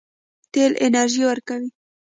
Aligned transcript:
تیل 0.51 0.71
انرژي 0.85 1.21
ورکوي. 1.27 1.67